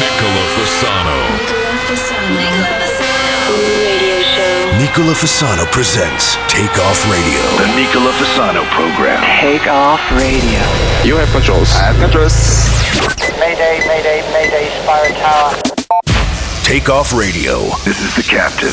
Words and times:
Nicola 0.00 0.44
Fasano. 0.56 1.16
Radio 3.50 4.22
show. 4.22 4.78
Nicola 4.78 5.12
Fasano 5.12 5.70
presents 5.70 6.36
Take 6.48 6.80
Off 6.80 7.04
Radio. 7.10 7.42
The 7.58 7.66
Nicola 7.76 8.10
Fasano 8.12 8.64
program. 8.70 9.20
Take 9.40 9.66
off 9.68 10.00
radio. 10.12 10.60
You 11.04 11.16
have 11.16 11.30
controls. 11.32 11.74
I 11.74 11.92
have 11.92 11.98
controls. 12.00 12.32
Mayday, 13.38 13.86
mayday, 13.86 14.22
mayday, 14.32 14.70
Spire 14.82 15.12
Tower. 15.20 15.52
Take 16.64 16.88
Off 16.88 17.12
Radio. 17.12 17.68
This 17.84 18.00
is 18.00 18.16
the 18.16 18.22
captain. 18.22 18.72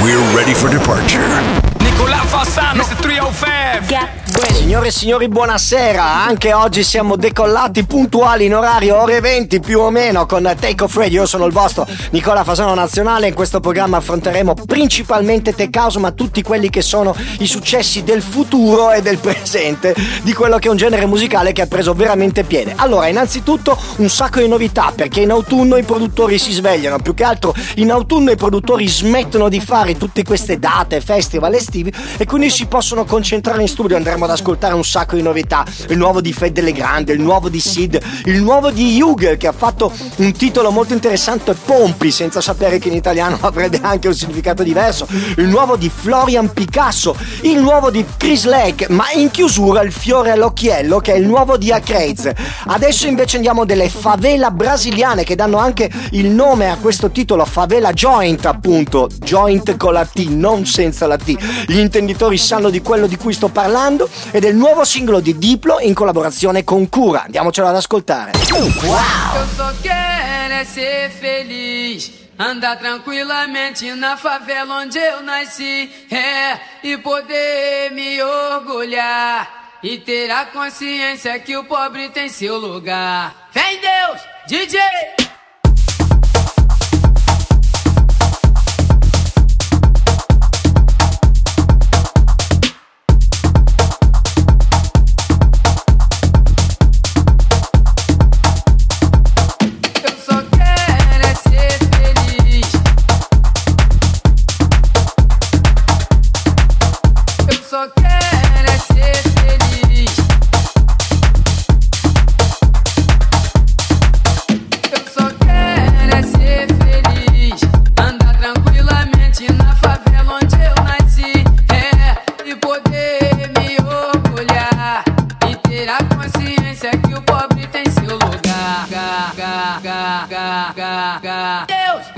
We're 0.00 0.22
ready 0.36 0.54
for 0.54 0.70
departure. 0.70 1.69
Nicola 2.00 2.24
Fassano, 2.24 2.82
Mr. 2.82 2.94
305. 2.94 3.86
Get 3.86 4.08
ready. 4.40 4.54
Signore 4.54 4.86
e 4.86 4.90
signori, 4.90 5.28
buonasera. 5.28 6.02
Anche 6.02 6.52
oggi 6.52 6.82
siamo 6.82 7.16
decollati 7.16 7.84
puntuali 7.84 8.46
in 8.46 8.54
orario 8.54 9.02
ore 9.02 9.20
20 9.20 9.60
più 9.60 9.80
o 9.80 9.90
meno 9.90 10.24
con 10.26 10.44
Take 10.44 10.84
Off 10.84 10.94
Radio. 10.96 11.22
Io 11.22 11.26
sono 11.26 11.44
il 11.44 11.52
vostro 11.52 11.86
Nicola 12.10 12.44
Fasano 12.44 12.72
Nazionale. 12.72 13.28
In 13.28 13.34
questo 13.34 13.60
programma 13.60 13.98
affronteremo 13.98 14.54
principalmente 14.66 15.54
Tech 15.54 15.74
House, 15.76 15.98
ma 15.98 16.12
tutti 16.12 16.40
quelli 16.42 16.70
che 16.70 16.82
sono 16.82 17.14
i 17.40 17.46
successi 17.46 18.02
del 18.04 18.22
futuro 18.22 18.92
e 18.92 19.02
del 19.02 19.18
presente 19.18 19.94
di 20.22 20.32
quello 20.32 20.58
che 20.58 20.68
è 20.68 20.70
un 20.70 20.76
genere 20.76 21.04
musicale 21.04 21.52
che 21.52 21.62
ha 21.62 21.66
preso 21.66 21.92
veramente 21.92 22.44
piede. 22.44 22.72
Allora, 22.76 23.08
innanzitutto 23.08 23.76
un 23.96 24.08
sacco 24.08 24.40
di 24.40 24.48
novità 24.48 24.92
perché 24.94 25.20
in 25.20 25.30
autunno 25.30 25.76
i 25.76 25.82
produttori 25.82 26.38
si 26.38 26.52
svegliano. 26.52 26.98
Più 27.00 27.12
che 27.12 27.24
altro 27.24 27.54
in 27.74 27.90
autunno 27.90 28.30
i 28.30 28.36
produttori 28.36 28.88
smettono 28.88 29.48
di 29.48 29.60
fare 29.60 29.96
tutte 29.96 30.22
queste 30.22 30.58
date, 30.58 31.00
festival 31.00 31.54
estivi 31.54 31.89
e 32.16 32.26
quindi 32.26 32.50
si 32.50 32.66
possono 32.66 33.04
concentrare 33.04 33.62
in 33.62 33.68
studio. 33.68 33.96
Andremo 33.96 34.24
ad 34.24 34.30
ascoltare 34.30 34.74
un 34.74 34.84
sacco 34.84 35.16
di 35.16 35.22
novità. 35.22 35.64
Il 35.88 35.98
nuovo 35.98 36.20
di 36.20 36.32
Fede 36.32 36.60
Legrande, 36.60 37.12
il 37.12 37.20
nuovo 37.20 37.48
di 37.48 37.60
Sid, 37.60 38.00
il 38.24 38.42
nuovo 38.42 38.70
di 38.70 39.00
Hugel 39.00 39.36
che 39.36 39.46
ha 39.46 39.52
fatto 39.52 39.92
un 40.16 40.32
titolo 40.32 40.70
molto 40.70 40.92
interessante, 40.92 41.54
Pompi, 41.54 42.10
senza 42.10 42.40
sapere 42.40 42.78
che 42.78 42.88
in 42.88 42.94
italiano 42.94 43.38
avrebbe 43.42 43.78
anche 43.82 44.08
un 44.08 44.14
significato 44.14 44.62
diverso. 44.62 45.06
Il 45.36 45.48
nuovo 45.48 45.76
di 45.76 45.90
Florian 45.94 46.52
Picasso, 46.52 47.16
il 47.42 47.58
nuovo 47.58 47.90
di 47.90 48.04
Chris 48.16 48.44
Lake, 48.44 48.86
ma 48.90 49.10
in 49.14 49.30
chiusura 49.30 49.82
il 49.82 49.92
fiore 49.92 50.30
all'occhiello 50.30 51.00
che 51.00 51.14
è 51.14 51.16
il 51.16 51.26
nuovo 51.26 51.56
di 51.56 51.72
Acraze. 51.72 52.34
Adesso 52.66 53.06
invece 53.06 53.36
andiamo 53.36 53.64
delle 53.64 53.88
favela 53.88 54.50
brasiliane 54.50 55.24
che 55.24 55.34
danno 55.34 55.58
anche 55.58 55.90
il 56.12 56.28
nome 56.28 56.70
a 56.70 56.76
questo 56.76 57.10
titolo, 57.10 57.44
favela 57.44 57.92
joint 57.92 58.46
appunto, 58.46 59.08
joint 59.18 59.76
con 59.76 59.92
la 59.92 60.04
T, 60.04 60.26
non 60.28 60.66
senza 60.66 61.06
la 61.06 61.16
T. 61.16 61.36
Gli 61.70 61.78
intenditori 61.78 62.36
sanno 62.36 62.68
di 62.68 62.82
quello 62.82 63.06
di 63.06 63.16
cui 63.16 63.32
sto 63.32 63.46
parlando 63.46 64.10
ed 64.32 64.44
è 64.44 64.48
il 64.48 64.56
nuovo 64.56 64.82
singolo 64.82 65.20
di 65.20 65.38
Diplo 65.38 65.78
in 65.78 65.94
collaborazione 65.94 66.64
con 66.64 66.88
Cura. 66.88 67.22
Andiamocelo 67.26 67.68
ad 67.68 67.76
ascoltare. 67.76 68.32
Eu 68.32 69.46
só 69.56 69.72
quero 69.80 70.52
é 70.52 70.64
ser 70.64 71.10
feliz. 71.12 72.10
Andar 72.36 72.76
tranquilamente 72.76 73.94
na 73.94 74.16
favela 74.16 74.80
onde 74.80 74.98
eu 74.98 75.22
nasci. 75.22 75.88
É, 76.10 76.58
e 76.82 76.96
poder 76.96 77.92
me 77.92 78.20
orgulhar. 78.20 79.78
E 79.80 79.98
ter 79.98 80.28
a 80.28 80.46
consciência 80.46 81.38
que 81.38 81.56
o 81.56 81.62
pobre 81.62 82.08
tem 82.08 82.28
seu 82.28 82.58
lugar. 82.58 83.48
Vem 83.52 83.78
Deus, 83.80 84.20
DJ! 84.48 85.29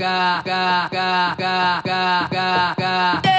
Ga, 0.03 0.41
ga, 0.43 0.89
ga, 0.91 1.35
ga, 1.39 1.81
ga, 1.85 2.27
ga, 2.29 2.73
ga. 3.23 3.32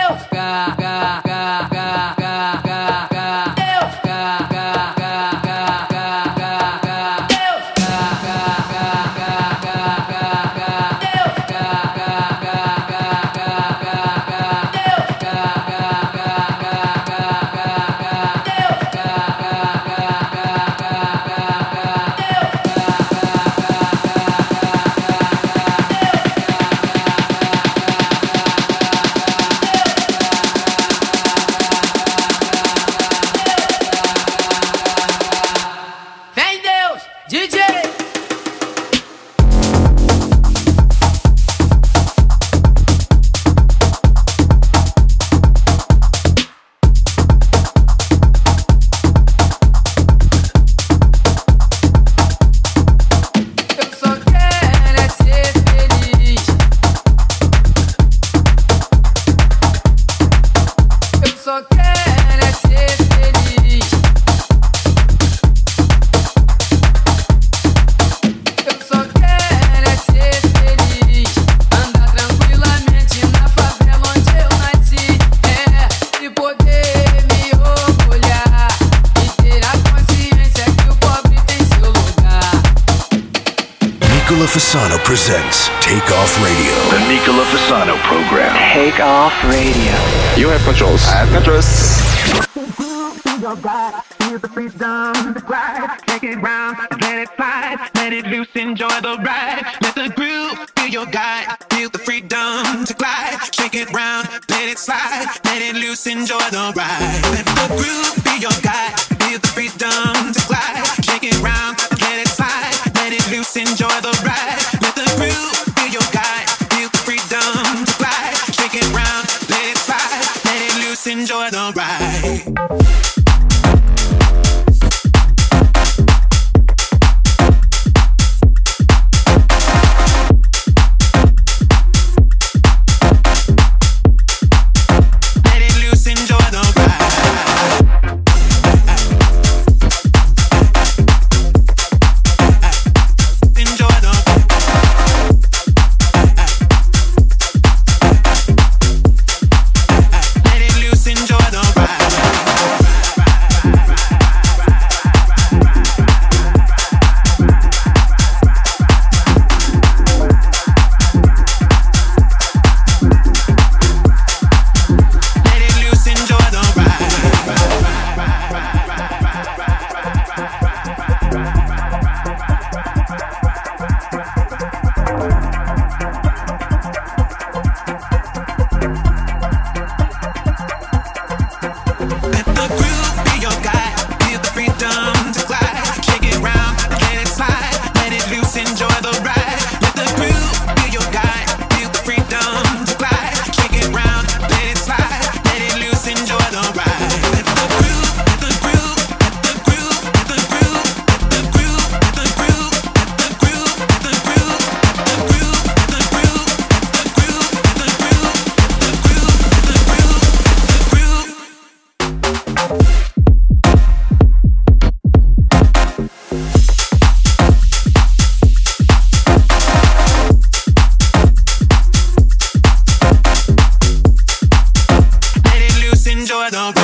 Nicola 226.45 226.75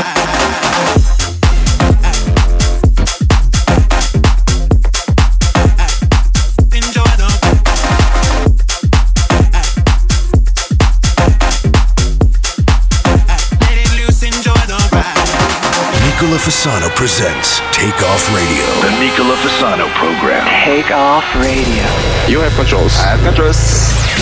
Fasano 16.38 16.88
presents 16.94 17.60
Take 17.72 18.02
Off 18.02 18.34
Radio. 18.34 18.64
The 18.80 18.90
Nicola 18.98 19.36
Fasano 19.36 19.88
program. 19.94 20.46
Take 20.64 20.90
Off 20.90 21.34
Radio. 21.34 21.84
You 22.28 22.40
have 22.40 22.54
controls. 22.54 22.96
I 22.96 23.14
have 23.14 23.20
controls. 23.20 23.58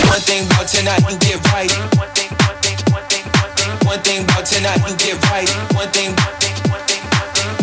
One 0.09 0.19
thing 0.19 0.45
about 0.47 0.67
tonight, 0.67 1.01
one 1.03 1.17
get 1.19 1.41
right. 1.53 1.88
One 4.69 4.77
thing 4.77 4.85
tonight, 4.85 4.89
you 4.89 4.95
get 4.97 5.31
right. 5.31 5.49
One 5.73 5.89
thing, 5.89 6.11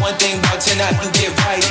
one 0.03 0.15
thing 0.19 0.39
about 0.41 0.61
tonight, 0.61 0.97
you 1.05 1.11
get 1.13 1.39
right. 1.47 1.65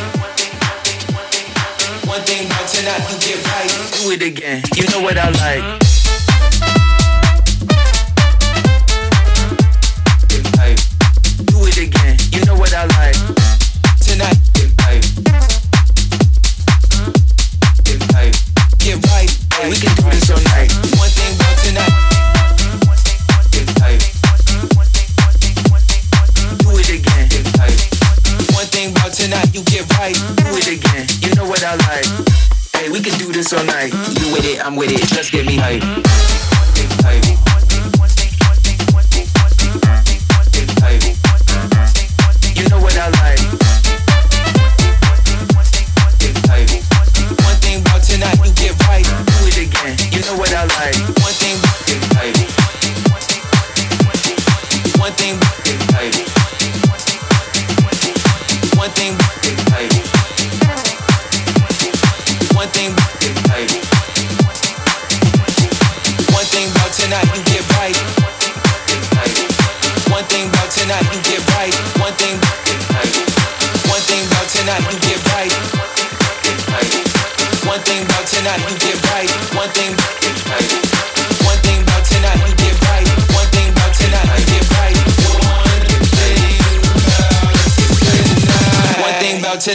One 2.07 2.21
thing 2.21 2.45
about 2.45 2.67
tonight, 2.69 3.03
you 3.11 3.17
get 3.19 3.45
right. 3.45 3.71
Do 4.01 4.11
it 4.11 4.21
again. 4.21 4.63
You 4.75 4.87
know 4.87 5.01
what 5.01 5.17
I 5.17 5.29
like. 5.31 5.94
right. 35.79 36.04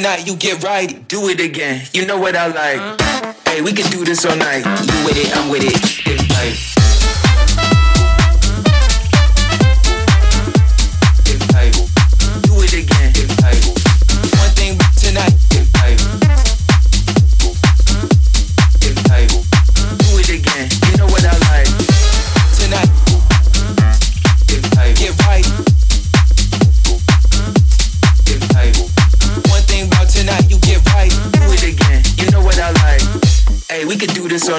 About 0.01 0.17
tonight, 0.17 0.27
you 0.27 0.37
get 0.37 0.63
right. 0.63 1.09
Do 1.09 1.29
it 1.29 1.41
again. 1.41 1.87
You 1.93 2.07
know 2.07 2.19
what 2.19 2.37
I 2.37 2.47
like. 2.47 3.01
Uh-huh. 3.01 3.33
Hey, 3.45 3.63
we 3.63 3.73
can 3.73 3.91
do 3.91 4.05
this 4.05 4.25
all 4.25 4.37
night. 4.37 4.65
You 4.65 5.05
with 5.05 5.17
it, 5.17 5.37
I'm 5.37 5.51
with 5.51 5.63
it. 5.65 6.05
Get 6.05 6.21
hype. 6.33 6.70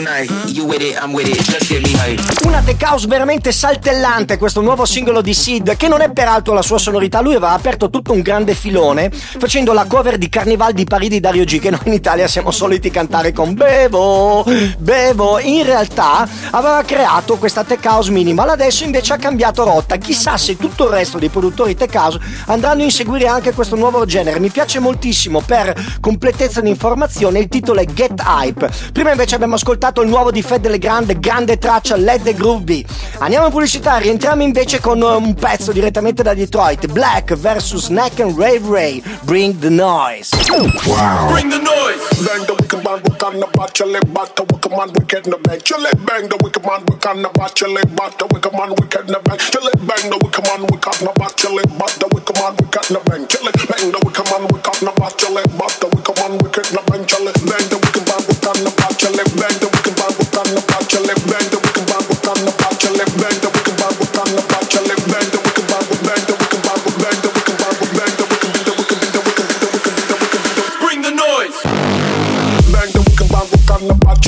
Night. 0.03 0.29
You 0.47 0.65
with 0.65 0.81
it, 0.81 1.01
I'm 1.01 1.13
with 1.13 1.27
it. 1.27 1.43
Just 1.43 1.69
get 1.69 1.83
me 1.83 1.91
hype. 1.93 2.40
Una 2.51 2.63
tech 2.63 2.83
house 2.83 3.07
veramente 3.07 3.53
saltellante, 3.53 4.37
questo 4.37 4.59
nuovo 4.59 4.83
singolo 4.83 5.21
di 5.21 5.33
Sid, 5.33 5.77
che 5.77 5.87
non 5.87 6.01
è 6.01 6.11
peraltro 6.11 6.53
la 6.53 6.61
sua 6.61 6.77
sonorità. 6.77 7.21
Lui 7.21 7.31
aveva 7.35 7.53
aperto 7.53 7.89
tutto 7.89 8.11
un 8.11 8.19
grande 8.19 8.55
filone 8.55 9.09
facendo 9.09 9.71
la 9.71 9.85
cover 9.85 10.17
di 10.17 10.27
Carnival 10.27 10.73
di 10.73 10.83
Parigi 10.83 11.11
di 11.11 11.19
Dario 11.21 11.45
G, 11.45 11.59
che 11.59 11.69
noi 11.69 11.79
in 11.85 11.93
Italia 11.93 12.27
siamo 12.27 12.51
soliti 12.51 12.91
cantare 12.91 13.31
con 13.31 13.53
Bevo, 13.53 14.45
Bevo. 14.79 15.39
In 15.39 15.63
realtà 15.63 16.27
aveva 16.49 16.83
creato 16.83 17.37
questa 17.37 17.63
tech 17.63 17.85
house 17.85 18.11
minimal, 18.11 18.49
adesso 18.49 18.83
invece 18.83 19.13
ha 19.13 19.17
cambiato 19.17 19.63
rotta. 19.63 19.95
Chissà 19.95 20.35
se 20.35 20.57
tutto 20.57 20.87
il 20.87 20.89
resto 20.89 21.19
dei 21.19 21.29
produttori 21.29 21.73
tech 21.73 21.95
house 21.95 22.19
andranno 22.47 22.81
a 22.81 22.83
inseguire 22.83 23.27
anche 23.27 23.53
questo 23.53 23.77
nuovo 23.77 24.03
genere. 24.03 24.41
Mi 24.41 24.49
piace 24.49 24.79
moltissimo 24.79 25.39
per 25.39 25.73
completezza 26.01 26.59
di 26.59 26.67
informazione, 26.67 27.39
il 27.39 27.47
titolo 27.47 27.79
è 27.79 27.85
Get 27.85 28.21
Hype. 28.21 28.69
Prima 28.91 29.11
invece 29.11 29.35
abbiamo 29.35 29.55
ascoltato 29.55 30.01
il 30.01 30.09
nuovo 30.09 30.31
di 30.31 30.41
Fed 30.41 30.69
Grande, 30.77 31.17
grande 31.17 31.57
traccia 31.57 31.95
Let 31.95 32.23
the 32.23 32.39
Groove. 32.41 32.83
Andiamo 33.19 33.45
in 33.45 33.51
pubblicità, 33.51 33.97
rientriamo 33.97 34.41
invece 34.41 34.79
con 34.79 34.99
uh, 34.99 35.15
un 35.15 35.35
pezzo 35.35 35.71
direttamente 35.71 36.23
da 36.23 36.33
Detroit, 36.33 36.87
Black 36.87 37.35
vs 37.35 37.89
Neck 37.89 38.19
and 38.19 38.35
Rave 38.35 38.67
Ray, 38.67 39.03
Bring 39.21 39.59
the 39.59 39.69
Noise. 39.69 40.35
Bring 40.47 41.51
the 41.51 41.61
noise. 41.61 42.01
Bang 42.25 42.45
the 42.45 42.53
wicked 42.57 42.83
man, 42.83 42.99
we 43.03 43.15
can 43.17 43.43
about 43.43 43.77
your 43.77 43.89
leg, 43.89 44.05
but 44.11 44.35
the 44.35 44.41
wicked 44.41 44.71
man, 44.71 44.89
we 44.89 45.05
the 45.05 45.37
bag. 45.43 45.61
Chill 45.63 45.85
it, 45.85 46.05
bang 46.05 46.27
the 46.29 46.37
wicked 46.41 46.65
man, 46.65 46.81
we 46.89 46.97
can 46.97 47.23
about 47.23 47.59
your 47.61 47.69
leg, 47.69 47.85
but 47.95 48.17
the 48.17 48.25
wicked 48.33 48.53
man, 48.53 48.69
we 48.69 48.85
the 48.89 49.19
bag. 49.21 49.39
Chill 49.39 49.67
it, 49.69 49.77
bang 49.85 50.09
the 50.09 50.17
wicked 50.17 50.41
man, 50.41 50.61
we 50.65 50.77
can 50.81 51.07
about 51.07 51.43
your 51.43 51.53
leg, 51.53 51.69
but 51.77 51.93
the 52.01 52.07
wicked 52.09 52.37
man, 52.41 52.53
we 52.57 52.65
the 52.65 52.99
bang. 53.05 53.27
Chill 53.29 53.45
it, 53.45 53.57
bang 53.69 53.91
the 53.93 53.99
wicked 54.01 54.25
man, 54.33 54.43
we 54.49 54.57
can 54.65 54.87
about 54.89 55.21
your 55.21 55.31
leg, 55.37 55.45
but 55.57 55.73
the 55.77 55.87
wicked 55.93 56.17
man, 56.17 56.31
we 56.41 56.47
the 56.49 56.81
bang. 56.89 57.05
Chill 57.05 57.27
it, 57.29 57.37
bang 57.45 57.65
the 57.69 57.77
wicked 57.77 58.05
man, 58.09 58.21
we 58.25 58.33
can 58.41 58.65
about 58.65 58.97
your 58.97 59.13
leg, 59.13 59.29
bang 59.37 59.57
the 59.61 59.70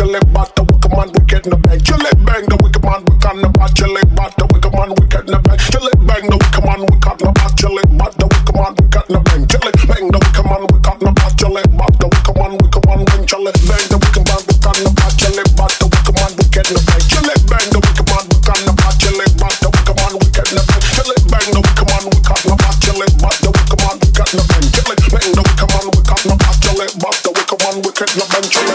can 0.04 0.16
about 0.16 0.20
your 0.20 0.20
leg, 0.20 0.34
but 0.34 0.56
the 0.56 0.64
wicked 0.64 0.92
man, 0.92 1.08
we 1.16 1.22
get 1.26 1.46
in 1.46 1.52
the 1.52 1.58
bag. 1.64 1.80
Chill 1.84 2.04
it, 2.04 2.18
bang 2.28 2.44
the 2.48 2.58
wicked 2.60 2.84
man, 2.84 3.00
we 3.08 3.16
can 3.24 3.40
about 3.40 3.80
your 3.80 3.88
leg, 3.88 4.08
but 4.16 4.36
the 4.36 4.46
wicked 4.52 4.74
man, 4.76 4.92
we 5.00 5.08
get 5.08 5.24
in 5.24 5.32
the 5.32 5.40
bag. 5.40 5.60
Chill 5.72 5.88
it, 5.88 5.98
bang 6.04 6.26
the 6.28 6.36
wicked 6.36 6.64
man, 6.68 6.82
we 6.84 6.96
can 7.00 7.24
about 7.24 7.56
your 7.64 7.72
leg, 7.72 7.88
but 7.96 8.12
the 8.20 8.26
wicked 8.28 8.56
man, 8.56 8.72
we 8.76 8.84
get 8.92 9.08
in 9.08 9.16
the 9.16 9.22
bang. 9.24 9.44
Chill 9.48 9.64
it, 9.64 9.78
bang 9.88 10.08
the 10.12 10.20
wicked 10.20 10.44
man, 10.44 10.64
we 10.68 10.78
can 10.84 11.08
about 11.08 11.40
your 11.40 11.52
leg, 11.56 11.70
but 11.72 11.94
the 12.00 12.08
wicked 12.12 12.36
man, 12.36 12.52
wicked 12.60 12.84
man, 12.84 13.00
wing. 13.00 13.24
Chill 13.24 13.48
it, 13.48 13.58
bang 13.64 13.86
the 13.88 13.98
wicked 14.04 14.24
man, 14.28 14.42
we 14.44 14.56
can 14.60 14.78
about 14.84 15.16
your 15.24 15.34
leg, 15.40 15.50
but 15.56 15.72
the 15.80 15.86
wicked 15.88 16.16
man, 16.20 16.32
we 16.36 16.44
get 16.52 16.68
in 16.68 16.76
the 16.76 16.84
bag. 16.84 17.04
Chill 17.08 17.30
it, 17.32 17.42
bang 17.48 17.68
the 17.72 17.80
wicked 17.80 18.08
man, 18.12 18.24
we 18.28 18.38
can 18.44 18.64
about 18.68 18.98
your 19.00 19.14
leg, 19.16 19.32
but 19.40 19.56
the 19.64 19.70
wicked 19.72 19.96
man, 20.04 20.14
we 20.20 20.28
get 20.36 20.48
in 20.52 20.56
the 20.60 20.64
bag. 20.68 20.84
Chill 20.84 21.12
it, 21.16 21.24
bang 21.32 21.50
the 21.56 21.62
wicked 21.64 21.88
man, 21.88 22.04
we 22.12 22.20
can 22.20 22.44
about 22.52 22.80
your 22.84 22.96
leg, 23.00 23.14
but 23.24 23.38
the 23.40 23.50
wicked 23.56 23.80
man, 23.80 23.96
we 24.04 24.08
get 24.12 24.28
in 24.28 24.36
the 24.36 24.46
bang. 24.52 24.68
Chill 24.68 24.90
it, 24.92 25.00
bang 25.16 25.32
the 25.32 25.42
wicked 25.48 25.70
man, 25.72 25.86
we 25.96 26.02
can 26.04 26.28
about 26.28 26.60
your 26.60 26.76
leg, 26.76 26.92
but 27.00 27.16
the 27.24 27.30
wicked 27.32 27.60
man, 27.64 27.76
we 27.80 27.90
get 27.96 28.12
in 28.12 28.20
the 28.20 28.28
bang. 28.28 28.48
Chill 28.52 28.68
it, 28.68 28.68
chill 28.68 28.68
it. 28.68 28.73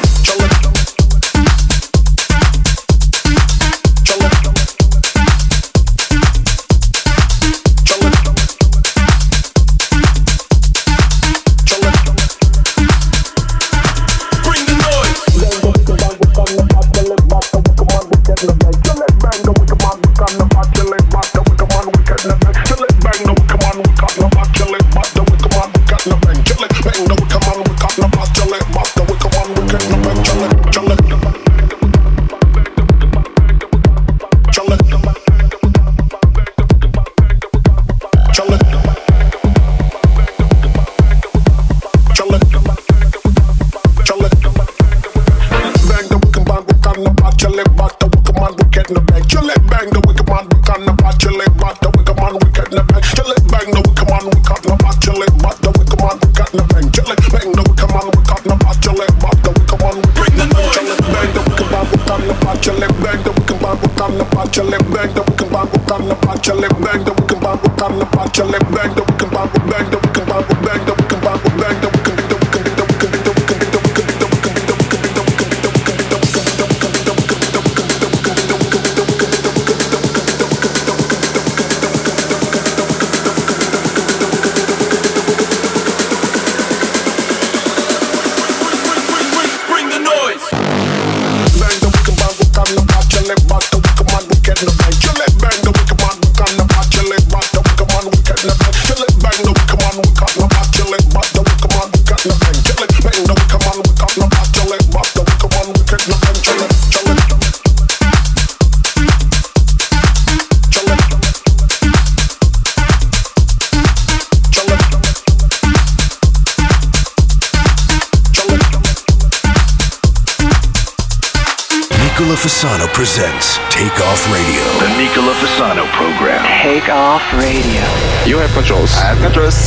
Fasano 122.38 122.86
presents 122.94 123.58
Take 123.66 123.98
Off 123.98 124.22
Radio. 124.30 124.62
The 124.78 124.94
Nicola 124.94 125.34
Fasano 125.42 125.82
program. 125.98 126.38
Take 126.62 126.86
Off 126.86 127.18
Radio. 127.34 127.82
You 128.30 128.38
have 128.38 128.54
controls. 128.54 128.94
I 128.94 129.10
have 129.10 129.18
controls. 129.18 129.58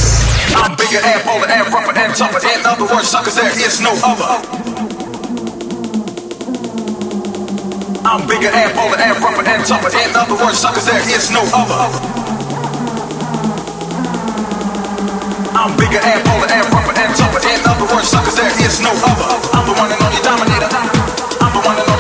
I'm 0.56 0.80
bigger 0.80 1.04
and 1.04 1.20
bolder 1.28 1.52
and 1.52 1.68
rougher 1.68 1.92
and 1.92 2.16
tougher. 2.16 2.40
In 2.40 2.64
other 2.64 2.88
words, 2.88 3.12
suckers, 3.12 3.36
there 3.36 3.52
is 3.52 3.84
no 3.84 3.92
other. 4.00 4.40
I'm 8.08 8.24
bigger 8.24 8.48
and 8.48 8.72
bolder 8.72 9.04
and 9.04 9.20
rougher 9.20 9.44
and 9.44 9.68
tougher. 9.68 9.92
In 9.92 10.16
other 10.16 10.40
words, 10.40 10.56
suckers, 10.64 10.88
there 10.88 11.04
is 11.12 11.28
no 11.28 11.44
other. 11.52 11.92
I'm 15.60 15.76
bigger 15.76 16.00
and 16.00 16.24
bolder 16.24 16.48
and 16.48 16.66
rougher 16.72 16.96
and 16.96 17.12
tougher. 17.20 17.44
In 17.52 17.60
other 17.68 17.88
words, 17.92 18.08
suckers, 18.08 18.40
there 18.40 18.56
is 18.64 18.80
no 18.80 18.96
other. 18.96 19.28
I'm 19.60 19.68
the 19.68 19.76
one 19.76 19.92
and 19.92 20.00
only 20.00 20.24
dominator. 20.24 20.72
I'm 20.72 21.52
the 21.52 21.60
one 21.68 21.76
and 21.76 21.91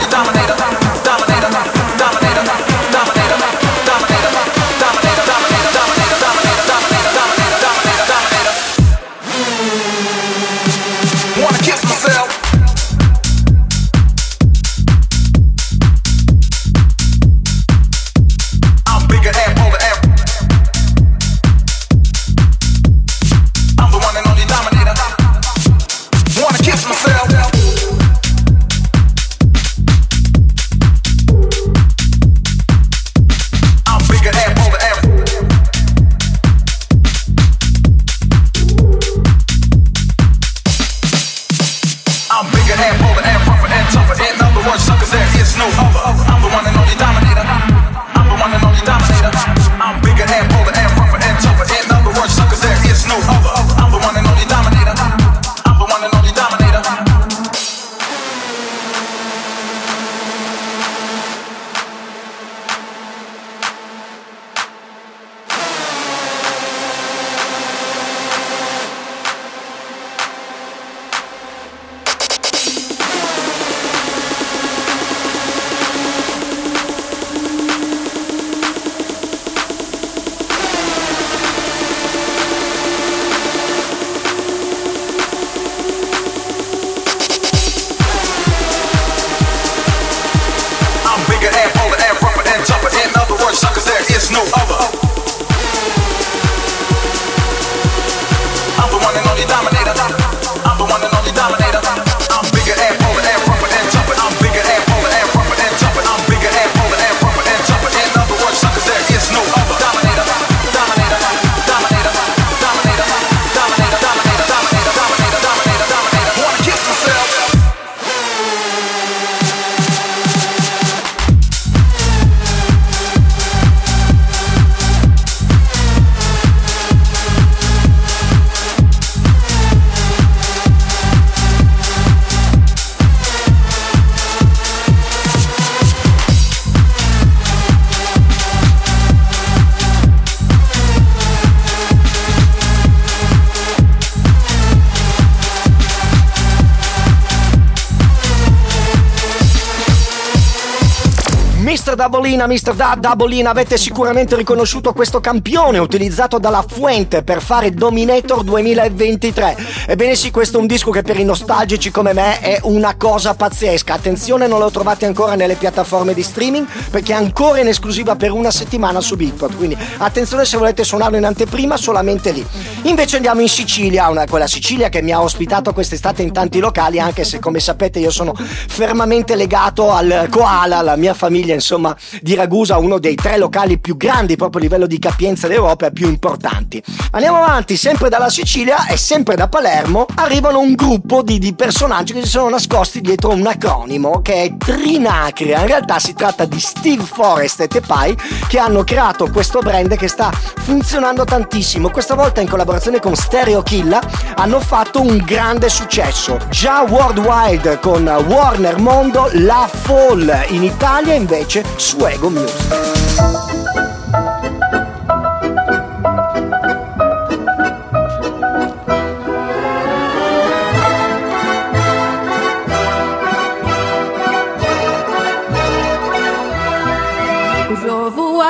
Dabolina, 152.02 152.48
mister 152.48 152.74
da 152.74 152.98
Dabolina, 153.00 153.52
avete 153.52 153.78
sicuramente 153.78 154.36
riconosciuto 154.36 154.92
questo 154.92 155.20
campione 155.20 155.78
utilizzato 155.78 156.40
dalla 156.40 156.66
Fuente 156.68 157.22
per 157.22 157.44
fare 157.44 157.70
Dominator 157.70 158.42
2023. 158.42 159.56
Ebbene 159.86 160.16
sì, 160.16 160.32
questo 160.32 160.58
è 160.58 160.62
un 160.62 160.66
disco 160.66 160.90
che 160.90 161.04
per 161.04 161.20
i 161.20 161.24
nostalgici 161.24 161.92
come 161.92 162.14
me 162.14 162.40
è 162.40 162.58
una 162.64 162.96
cosa 162.96 163.36
pazzesca. 163.36 163.94
Attenzione, 163.94 164.48
non 164.48 164.58
lo 164.58 164.72
trovate 164.72 165.06
ancora 165.06 165.36
nelle 165.36 165.54
piattaforme 165.54 166.16
di 166.16 166.24
streaming 166.24 166.66
perché 166.90 167.12
è 167.14 167.16
ancora 167.18 167.60
in 167.60 167.68
esclusiva 167.68 168.16
per 168.16 168.32
una 168.32 168.50
settimana 168.50 169.00
su 169.00 169.16
Beatport. 169.16 169.56
Quindi 169.56 169.78
attenzione 169.98 170.46
se 170.46 170.58
volete 170.58 170.84
suonarlo 170.84 171.18
in 171.18 171.26
anteprima, 171.26 171.78
solamente 171.78 172.32
lì. 172.32 172.44
Invece 172.86 173.18
andiamo 173.18 173.42
in 173.42 173.50
Sicilia, 173.50 174.10
una, 174.10 174.26
quella 174.26 174.48
Sicilia 174.48 174.90
che 174.90 175.04
mi 175.04 175.12
ha 175.12 175.22
ospitato 175.22 175.72
quest'estate 175.72 176.24
in 176.24 176.32
tanti 176.32 176.58
locali, 176.58 177.00
anche 177.00 177.24
se 177.24 177.38
come 177.38 177.60
sapete 177.60 178.00
io 178.00 178.10
sono 178.10 178.34
fermamente 178.36 179.36
legato 179.36 179.92
al 179.92 180.30
koala, 180.32 180.82
la 180.82 180.96
mia 180.96 181.14
famiglia 181.14 181.54
insomma 181.54 181.91
di 182.22 182.36
Ragusa, 182.36 182.78
uno 182.78 183.00
dei 183.00 183.16
tre 183.16 183.38
locali 183.38 183.80
più 183.80 183.98
grandi 183.98 184.36
proprio 184.36 184.62
a 184.62 184.64
livello 184.64 184.88
di 184.88 185.00
capienza 185.00 185.48
d'Europa 185.48 185.88
e 185.88 185.92
più 185.92 186.08
importanti. 186.08 186.82
Andiamo 187.12 187.38
avanti, 187.38 187.78
sempre 187.78 188.10
dalla 188.10 188.30
Sicilia 188.30 188.88
e 188.88 188.98
sempre 188.98 189.36
da 189.36 189.48
Palermo 189.48 190.06
arrivano 190.16 190.60
un 190.60 190.74
gruppo 190.76 191.22
di, 191.22 191.40
di 191.40 191.54
personaggi 191.54 192.14
che 192.14 192.24
si 192.24 192.30
sono 192.30 192.50
nascosti 192.50 193.02
dietro 193.02 193.32
un 193.32 193.46
acronimo 193.46 194.22
che 194.22 194.44
è 194.44 194.58
Trinacria. 194.58 195.60
In 195.60 195.68
realtà 195.68 196.00
si 196.00 196.14
tratta 196.14 196.46
di 196.46 196.60
Steve 196.60 197.04
Forrest 197.04 197.62
e 197.62 197.68
Tepai 197.68 198.18
che 198.48 198.60
hanno 198.60 198.84
creato 198.84 199.30
questo 199.30 199.60
brand 199.60 199.96
che 199.96 200.08
sta 200.08 200.32
funzionando 200.32 201.24
tantissimo. 201.26 201.90
Questa 201.90 202.16
volta 202.16 202.42
in 202.42 202.50
collaborazione 202.50 203.00
con 203.00 203.16
Stereo 203.16 203.62
Killa 203.62 204.02
hanno 204.36 204.60
fatto 204.60 205.02
un 205.02 205.18
grande 205.18 205.70
successo. 205.70 206.38
Già 206.50 206.82
worldwide 206.82 207.80
con 207.80 208.06
Warner 208.28 208.78
Mondo, 208.80 209.30
La 209.34 209.70
Fall 209.72 210.46
in 210.50 210.64
Italia 210.64 211.14
invece 211.14 211.64
su 211.82 211.98
Ego 212.08 212.30
Music. 212.30 212.56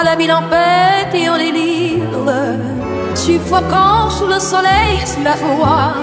La 0.03 0.17
ville 0.17 0.33
en 0.33 0.41
fête 0.49 1.13
et 1.13 1.29
en 1.29 1.38
délire, 1.38 2.01
suffocant 3.15 4.10
sous 4.10 4.25
le 4.25 4.39
soleil, 4.39 4.97
sous 5.06 5.23
la 5.23 5.36
foi. 5.36 5.93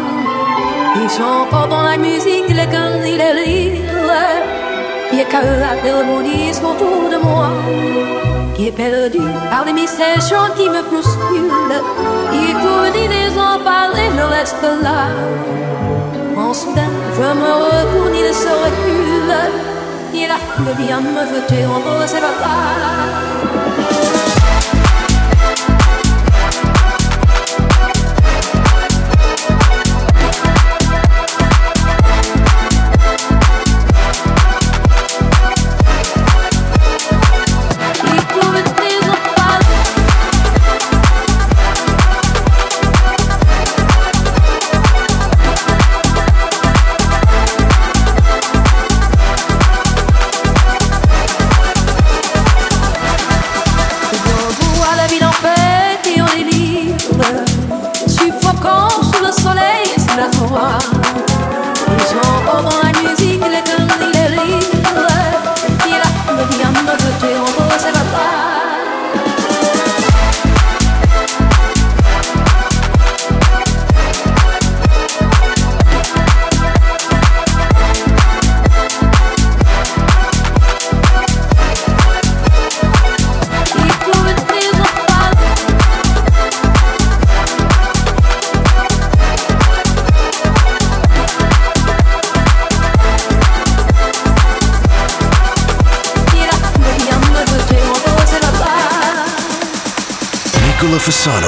Et 0.97 1.09
j'entends 1.19 1.67
dans 1.67 1.83
la 1.83 1.99
musique 1.99 2.49
les 2.49 2.67
cannes 2.69 3.05
et 3.05 3.17
les 3.19 3.33
rires, 3.33 3.83
qui 5.11 5.21
écale 5.21 5.61
la 5.61 5.91
harmonisme 5.91 6.67
autour 6.67 7.09
de 7.11 7.19
moi, 7.23 7.51
qui 8.55 8.69
est 8.69 8.73
perdu 8.73 9.19
par 9.51 9.65
les 9.65 9.73
mystères 9.73 10.21
qui 10.57 10.69
me 10.69 10.83
bousculent. 10.91 11.83
Des 12.93 13.39
en 13.39 13.59
parler, 13.63 14.09
je 14.17 14.23
reste 14.23 14.67
là. 14.83 15.09
En 16.37 16.53
soudain, 16.53 16.91
je 17.15 17.29
me 17.43 17.53
retourne, 17.65 18.15
il 18.15 18.33
se 18.35 18.49
recule. 18.65 19.35
Et 20.15 20.27
la 20.27 20.39
foule 20.49 20.75
vient 20.79 21.01
me 21.01 21.23
jeter 21.33 21.65
en 21.67 21.79
rose 21.87 22.15
et 22.15 22.23
Je 23.91 23.98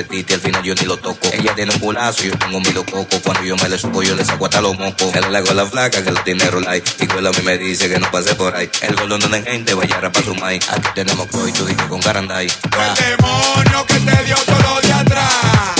Dice 0.00 0.08
titi, 0.08 0.32
al 0.32 0.40
final 0.40 0.62
yo 0.62 0.74
ni 0.74 0.86
lo 0.86 0.96
toco. 0.96 1.28
Ella 1.30 1.54
tiene 1.54 1.74
un 1.74 1.78
culazo, 1.78 2.22
yo 2.22 2.36
tengo 2.38 2.56
un 2.56 2.62
milo 2.62 2.84
coco. 2.86 3.20
Cuando 3.22 3.44
yo 3.44 3.56
me 3.56 3.68
le 3.68 3.78
subo, 3.78 4.02
yo 4.02 4.14
le 4.14 4.24
saco 4.24 4.46
hasta 4.46 4.60
los 4.62 4.78
mocos. 4.78 5.14
El 5.14 5.30
lago 5.30 5.52
la 5.52 5.66
flaca 5.66 6.02
que 6.02 6.10
lo 6.10 6.22
tiene 6.22 6.44
rolay. 6.46 6.82
Y 7.00 7.06
cuelo 7.06 7.28
a 7.28 7.32
mí 7.32 7.42
me 7.44 7.58
dice 7.58 7.88
que 7.88 7.98
no 7.98 8.10
pase 8.10 8.34
por 8.34 8.54
ahí. 8.54 8.70
El 8.80 8.96
gol 8.96 9.08
donde 9.08 9.42
gente 9.42 9.74
vaya 9.74 10.00
a 10.02 10.22
su 10.22 10.34
maíz. 10.36 10.66
Aquí 10.70 10.88
tenemos 10.94 11.26
coito 11.26 11.68
y 11.68 11.74
con 11.74 12.00
caranday. 12.00 12.48
Ra. 12.70 12.94
demonio 12.94 13.86
que 13.86 13.94
te 13.94 14.24
dio 14.24 14.36
todo 14.36 14.80
de 14.80 14.92
atrás. 14.92 15.79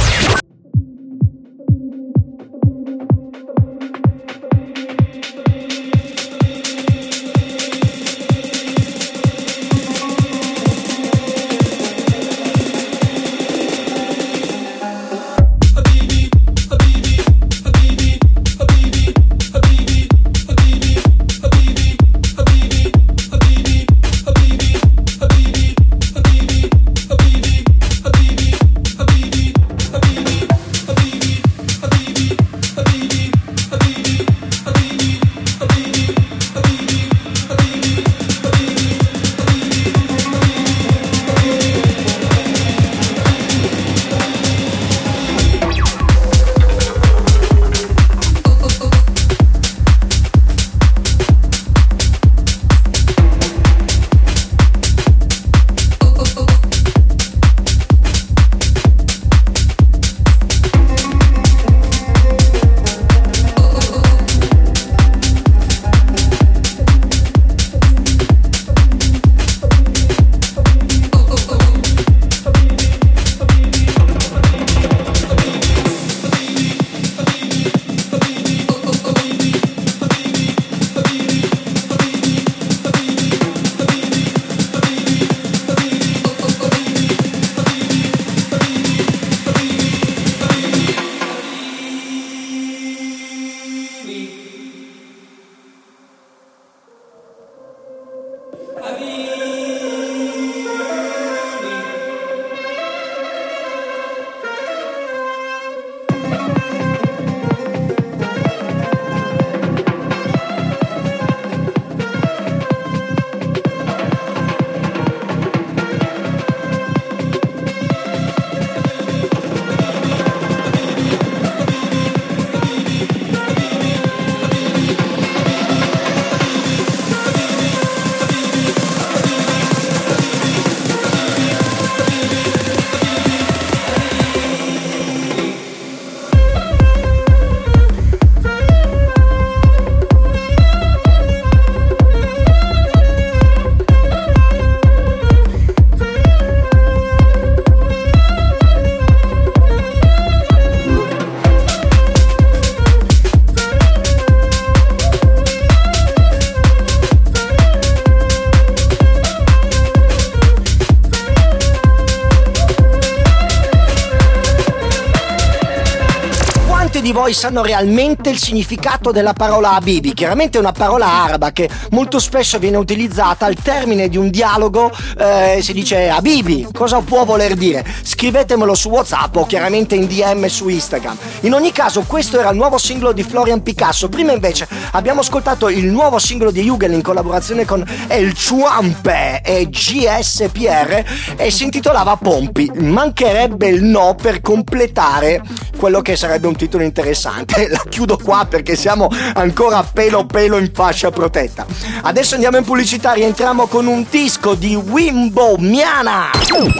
Voi 167.31 167.39
sanno 167.39 167.63
realmente 167.63 168.29
il 168.29 168.37
significato 168.37 169.11
della 169.11 169.31
parola 169.31 169.75
Habibi? 169.75 170.13
Chiaramente 170.13 170.57
è 170.57 170.59
una 170.59 170.73
parola 170.73 171.05
araba 171.05 171.53
che 171.53 171.69
molto 171.91 172.19
spesso 172.19 172.59
viene 172.59 172.75
utilizzata 172.75 173.45
al 173.45 173.55
termine 173.55 174.09
di 174.09 174.17
un 174.17 174.29
dialogo, 174.29 174.91
eh, 175.17 175.59
si 175.61 175.71
dice 175.71 176.09
Habibi, 176.09 176.67
cosa 176.73 176.99
può 176.99 177.23
voler 177.23 177.53
dire? 177.53 177.85
Scrivetemelo 178.03 178.75
su 178.75 178.89
WhatsApp 178.89 179.33
o 179.37 179.45
chiaramente 179.45 179.95
in 179.95 180.07
DM 180.07 180.47
su 180.47 180.67
Instagram. 180.67 181.15
In 181.41 181.53
ogni 181.53 181.71
caso 181.71 182.03
questo 182.05 182.37
era 182.37 182.49
il 182.49 182.57
nuovo 182.57 182.77
singolo 182.77 183.13
di 183.13 183.23
Florian 183.23 183.63
Picasso, 183.63 184.09
prima 184.09 184.33
invece 184.33 184.67
abbiamo 184.91 185.21
ascoltato 185.21 185.69
il 185.69 185.85
nuovo 185.85 186.19
singolo 186.19 186.51
di 186.51 186.67
Hugel 186.67 186.91
in 186.91 187.01
collaborazione 187.01 187.63
con 187.63 187.81
El 188.09 188.35
Chuampe 188.35 189.39
e 189.41 189.69
GSPR 189.69 191.05
e 191.37 191.49
si 191.49 191.63
intitolava 191.63 192.17
Pompi. 192.17 192.69
Mancherebbe 192.75 193.69
il 193.69 193.85
no 193.85 194.15
per 194.21 194.41
completare 194.41 195.41
quello 195.77 196.01
che 196.01 196.17
sarebbe 196.17 196.47
un 196.47 196.57
titolo 196.57 196.83
interessante. 196.83 197.19
La 197.69 197.83
chiudo 197.87 198.17
qua 198.17 198.45
perché 198.49 198.75
siamo 198.75 199.09
ancora 199.33 199.83
pelo 199.83 200.25
pelo 200.25 200.57
in 200.57 200.71
fascia 200.73 201.11
protetta. 201.11 201.65
Adesso 202.01 202.35
andiamo 202.35 202.57
in 202.57 202.63
pubblicità, 202.63 203.13
rientriamo 203.13 203.67
con 203.67 203.87
un 203.87 204.05
disco 204.09 204.55
di 204.55 204.75
Wimbo 204.75 205.55
Miana. 205.57 206.29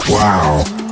Wow. 0.06 0.91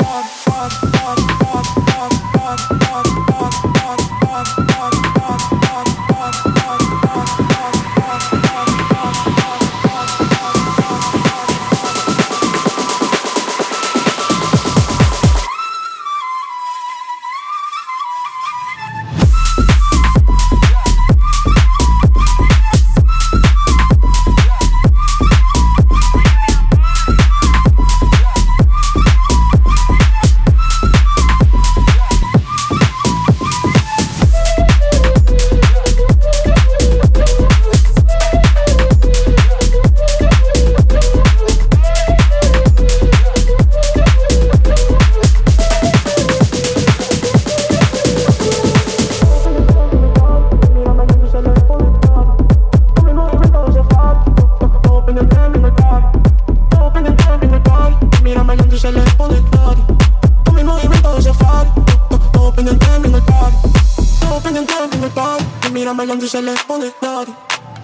se 66.31 66.41
le 66.41 66.53
pone 66.65 66.89
nadie. 67.01 67.33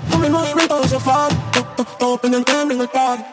Con 0.10 0.24
el 0.24 0.32
movimiento 0.32 0.80
de 0.80 0.88
sofá, 0.88 1.28
todo 2.00 2.18
pendiente 2.18 2.54
en 2.54 2.80
el 2.80 2.88
party. 2.88 3.24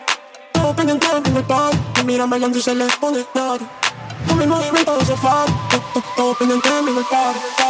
Todo 0.52 0.74
pendiente 0.74 1.06
en 1.06 1.36
el 1.36 1.44
party. 1.44 1.78
Me 1.98 2.02
mira 2.02 2.26
bailando 2.26 2.58
y 2.58 2.60
se 2.60 2.74
le 2.74 2.86
pone 3.00 3.24
nadie. 3.32 3.64
Con 4.26 4.42
el 4.42 4.48
movimiento 4.48 4.96
de 4.96 5.06
sofá, 5.06 5.44
todo 6.16 6.34
pendiente 6.34 6.68
en 6.68 6.88
el 6.88 7.04
party. 7.04 7.63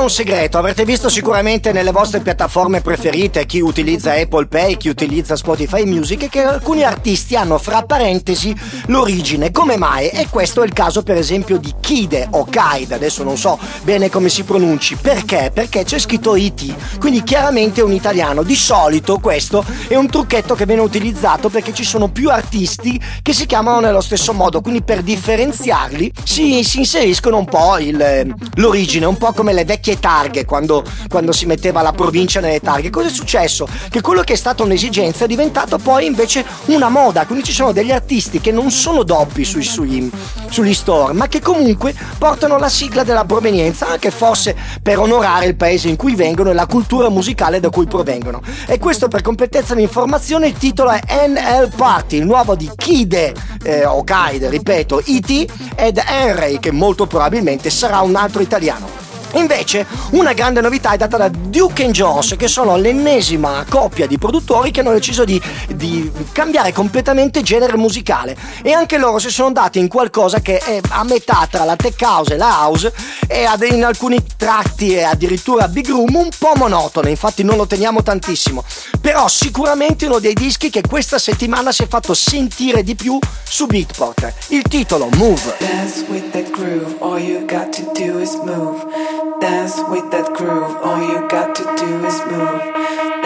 Svelo 0.00 0.02
un 0.02 0.10
segreto, 0.10 0.58
avrete 0.58 0.84
visto 0.84 1.08
sicuramente 1.08 1.72
nelle 1.72 1.92
vostre 1.92 2.20
piattaforme 2.20 2.80
preferite, 2.80 3.44
chi 3.46 3.60
utilizza 3.60 4.12
Apple 4.12 4.46
Pay, 4.46 4.76
chi 4.76 4.88
utilizza 4.88 5.36
Spotify 5.36 5.84
Music, 5.84 6.28
che 6.28 6.42
alcuni 6.42 6.82
artisti 6.82 7.36
hanno 7.36 7.58
fra 7.58 7.82
parentesi 7.82 8.54
l'origine. 8.86 9.50
Come 9.50 9.76
mai? 9.76 10.08
E 10.08 10.28
questo 10.30 10.62
è 10.62 10.66
il 10.66 10.72
caso 10.72 11.02
per 11.02 11.16
esempio 11.16 11.58
di 11.58 11.74
Kide 11.80 12.28
o 12.30 12.46
Kaid, 12.48 12.92
adesso 12.92 13.22
non 13.22 13.36
so 13.36 13.58
bene 13.82 14.10
come 14.10 14.28
si 14.28 14.42
pronunci. 14.42 14.96
Perché? 14.96 15.50
Perché 15.52 15.84
c'è 15.84 15.98
scritto 15.98 16.34
IT, 16.36 16.98
quindi 16.98 17.22
chiaramente 17.22 17.80
è 17.80 17.84
un 17.84 17.92
italiano. 17.92 18.42
Di 18.42 18.56
solito 18.56 19.18
questo 19.18 19.64
è 19.88 19.96
un 19.96 20.08
trucchetto 20.08 20.54
che 20.54 20.66
viene 20.66 20.82
utilizzato 20.82 21.48
perché 21.48 21.74
ci 21.74 21.84
sono 21.84 22.08
più 22.08 22.30
artisti 22.30 23.00
che 23.22 23.32
si 23.32 23.46
chiamano 23.46 23.80
nello 23.80 24.00
stesso 24.00 24.32
modo, 24.32 24.60
quindi 24.60 24.82
per 24.82 25.02
differenziarli 25.02 26.12
si, 26.24 26.62
si 26.64 26.78
inseriscono 26.78 27.36
un 27.38 27.44
po' 27.44 27.78
il- 27.78 28.34
l'origine, 28.54 29.06
un 29.06 29.16
po' 29.18 29.32
come 29.32 29.52
le 29.52 29.64
vecchie 29.64 29.89
targhe 29.98 30.44
quando, 30.44 30.84
quando 31.08 31.32
si 31.32 31.46
metteva 31.46 31.82
la 31.82 31.92
provincia 31.92 32.40
nelle 32.40 32.60
targhe. 32.60 32.90
Cosa 32.90 33.08
è 33.08 33.12
successo? 33.12 33.68
Che 33.88 34.00
quello 34.00 34.22
che 34.22 34.34
è 34.34 34.36
stata 34.36 34.62
un'esigenza 34.62 35.24
è 35.24 35.28
diventato 35.28 35.78
poi 35.78 36.06
invece 36.06 36.44
una 36.66 36.88
moda, 36.88 37.26
quindi 37.26 37.44
ci 37.44 37.52
sono 37.52 37.72
degli 37.72 37.90
artisti 37.90 38.40
che 38.40 38.52
non 38.52 38.70
sono 38.70 39.02
doppi 39.02 39.44
sui, 39.44 39.62
sui- 39.62 40.10
sugli 40.48 40.74
store, 40.74 41.12
ma 41.12 41.28
che 41.28 41.40
comunque 41.40 41.94
portano 42.18 42.58
la 42.58 42.68
sigla 42.68 43.02
della 43.02 43.24
provenienza, 43.24 43.88
anche 43.88 44.10
forse 44.10 44.56
per 44.82 44.98
onorare 44.98 45.46
il 45.46 45.56
paese 45.56 45.88
in 45.88 45.96
cui 45.96 46.14
vengono 46.14 46.50
e 46.50 46.54
la 46.54 46.66
cultura 46.66 47.08
musicale 47.08 47.60
da 47.60 47.70
cui 47.70 47.86
provengono. 47.86 48.42
E 48.66 48.78
questo 48.78 49.08
per 49.08 49.22
completezza 49.22 49.74
di 49.74 49.82
informazione 49.82 50.48
il 50.48 50.54
titolo 50.54 50.90
è 50.90 51.00
NL 51.26 51.70
Party, 51.74 52.18
il 52.18 52.26
nuovo 52.26 52.54
di 52.54 52.70
Kide 52.74 53.34
eh, 53.62 53.84
o 53.84 54.02
Kaide, 54.04 54.48
ripeto, 54.48 55.02
E.T. 55.04 55.74
ed 55.76 56.02
Henry, 56.04 56.58
che 56.58 56.70
molto 56.70 57.06
probabilmente 57.06 57.70
sarà 57.70 58.00
un 58.00 58.16
altro 58.16 58.42
italiano. 58.42 59.09
Invece, 59.34 59.86
una 60.10 60.32
grande 60.32 60.60
novità 60.60 60.92
è 60.92 60.96
data 60.96 61.16
da 61.16 61.28
Duke 61.28 61.88
Jones, 61.90 62.34
che 62.36 62.48
sono 62.48 62.76
l'ennesima 62.76 63.64
coppia 63.68 64.06
di 64.06 64.18
produttori 64.18 64.70
che 64.70 64.80
hanno 64.80 64.92
deciso 64.92 65.24
di, 65.24 65.40
di 65.74 66.10
cambiare 66.32 66.72
completamente 66.72 67.42
genere 67.42 67.76
musicale. 67.76 68.36
E 68.62 68.72
anche 68.72 68.98
loro 68.98 69.18
si 69.18 69.30
sono 69.30 69.52
dati 69.52 69.78
in 69.78 69.88
qualcosa 69.88 70.40
che 70.40 70.58
è 70.58 70.80
a 70.88 71.04
metà 71.04 71.46
tra 71.50 71.64
la 71.64 71.76
tech 71.76 72.00
house 72.00 72.34
e 72.34 72.36
la 72.36 72.62
house, 72.62 72.92
e 73.26 73.46
in 73.70 73.84
alcuni 73.84 74.18
tratti 74.36 74.94
e 74.94 75.02
addirittura 75.02 75.68
big 75.68 75.88
room 75.88 76.14
un 76.14 76.28
po' 76.36 76.52
monotone, 76.56 77.10
infatti 77.10 77.42
non 77.42 77.56
lo 77.56 77.66
teniamo 77.66 78.02
tantissimo. 78.02 78.64
Però 79.00 79.28
sicuramente 79.28 80.06
uno 80.06 80.18
dei 80.18 80.34
dischi 80.34 80.70
che 80.70 80.82
questa 80.86 81.18
settimana 81.18 81.72
si 81.72 81.82
è 81.82 81.88
fatto 81.88 82.14
sentire 82.14 82.82
di 82.82 82.94
più 82.94 83.18
su 83.44 83.66
Beatport. 83.66 84.32
Il 84.48 84.62
titolo 84.62 85.08
Move. 85.16 85.54
Dance 85.58 86.04
with 86.08 86.30
that 86.30 86.50
groove, 86.50 86.96
all 87.00 87.18
you 87.18 87.44
got 87.46 87.70
to 87.76 87.82
do 87.94 88.18
is 88.18 88.34
move. 88.44 89.19
Dance 89.20 89.82
with 89.90 90.10
that 90.12 90.32
groove, 90.34 90.76
all 90.82 91.02
you 91.02 91.28
got 91.28 91.54
to 91.56 91.64
do 91.76 92.06
is 92.06 92.20
move. 92.26 93.19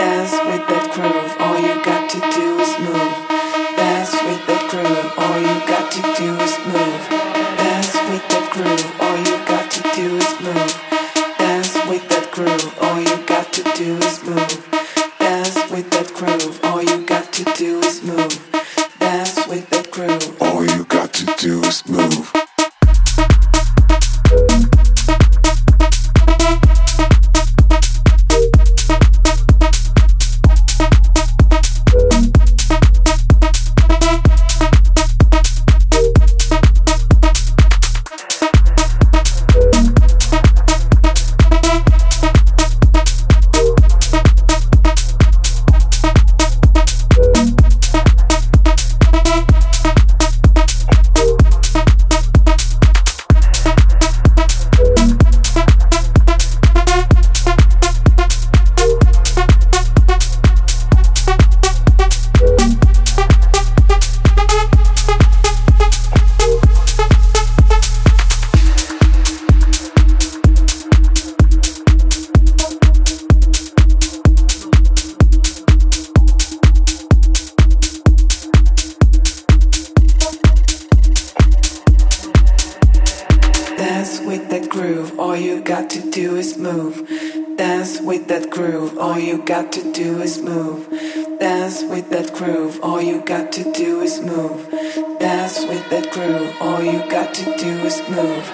Dance 94.74 95.64
with 95.66 95.88
that 95.90 96.10
groove, 96.10 96.52
all 96.60 96.82
you 96.82 96.98
got 97.08 97.32
to 97.32 97.44
do 97.56 97.70
is 97.86 98.00
move. 98.08 98.44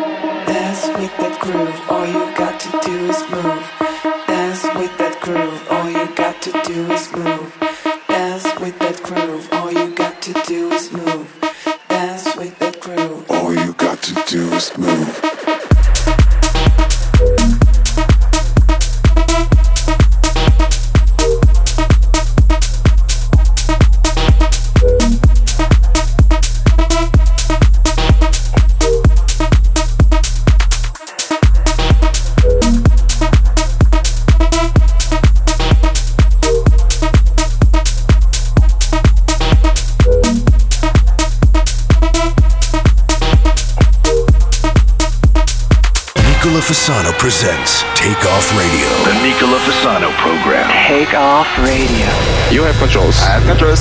Dance 0.46 0.86
with 0.88 1.16
that 1.16 1.40
groove, 1.40 1.80
all 1.88 2.06
you 2.06 2.36
got 2.36 2.60
to 2.60 2.70
do 2.84 3.08
is 3.08 3.22
move. 3.30 3.64
Dance 4.26 4.64
with 4.74 4.98
that 4.98 5.18
groove, 5.22 5.66
all 5.70 5.88
you 5.88 6.14
got 6.14 6.42
to 6.42 6.52
do 6.66 6.92
is 6.92 7.10
move. 7.16 7.69
Take 51.10 51.18
Off 51.18 51.58
Radio. 51.58 52.06
You 52.54 52.62
have 52.62 52.76
controls. 52.78 53.18
I 53.18 53.40
have 53.40 53.42
controls. 53.42 53.80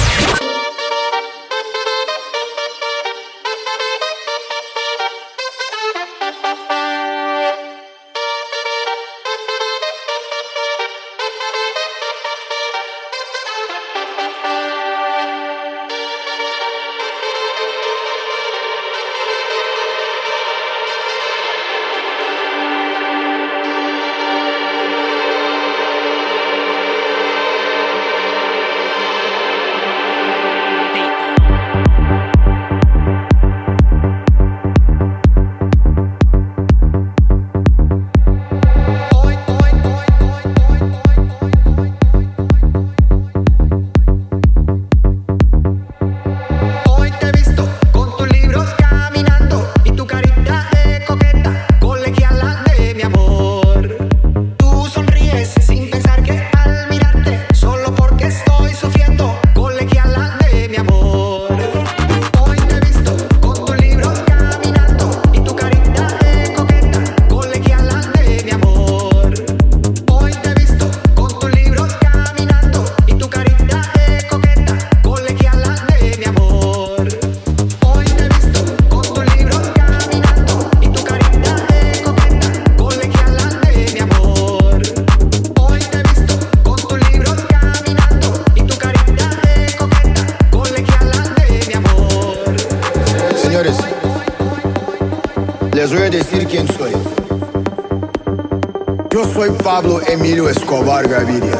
Pablo 99.81 99.99
Emilio 100.05 100.47
Escobar 100.47 101.07
Gaviria. 101.07 101.57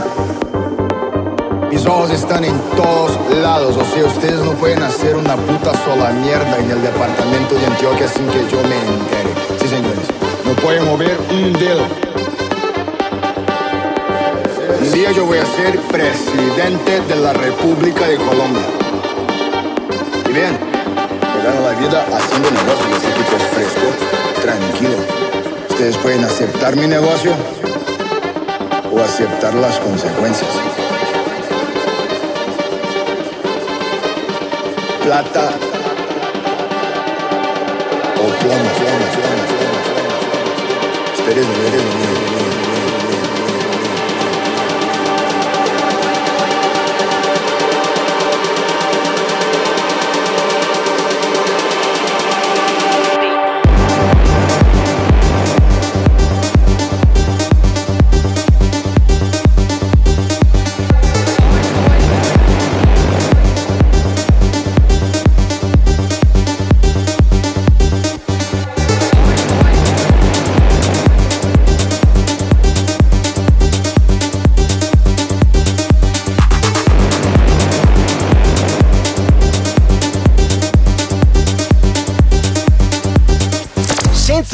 Mis 1.72 1.84
ojos 1.88 2.12
están 2.12 2.44
en 2.44 2.56
todos 2.76 3.18
lados, 3.42 3.76
o 3.76 3.84
sea, 3.84 4.06
ustedes 4.06 4.40
no 4.46 4.52
pueden 4.52 4.84
hacer 4.84 5.16
una 5.16 5.36
puta 5.36 5.72
sola 5.84 6.12
mierda 6.12 6.56
en 6.60 6.70
el 6.70 6.84
departamento 6.84 7.56
de 7.56 7.66
Antioquia 7.66 8.08
sin 8.08 8.28
que 8.28 8.48
yo 8.52 8.62
me 8.62 8.78
entere. 8.78 9.34
Sí, 9.60 9.68
señores, 9.68 10.06
no 10.46 10.54
pueden 10.62 10.86
mover 10.86 11.18
un 11.32 11.54
dedo. 11.54 11.82
Un 14.82 14.92
día 14.92 15.12
yo 15.14 15.26
voy 15.26 15.40
a 15.40 15.46
ser 15.46 15.80
presidente 15.80 17.02
de 17.02 17.16
la 17.16 17.34
República 17.34 18.08
de 18.08 18.18
Colombia. 18.18 18.66
Y 20.30 20.32
bien, 20.32 20.60
me 21.36 21.44
gano 21.44 21.62
la 21.62 21.80
vida 21.80 22.06
haciendo 22.14 22.52
negocios, 22.52 23.02
tipo 23.02 23.36
es 23.36 23.44
fresco, 23.56 24.42
tranquilo. 24.44 24.98
Ustedes 25.72 25.98
pueden 25.98 26.24
aceptar 26.24 26.76
mi 26.76 26.86
negocio 26.86 27.34
o 28.92 29.00
aceptar 29.00 29.54
las 29.56 29.80
consecuencias. 29.80 30.50
Plata 35.04 35.52
o 38.16 38.24
plomo, 38.24 38.70
plomo, 38.80 39.06
plomo, 39.14 39.44
plomo. 39.48 39.72
Espérenme. 41.16 42.41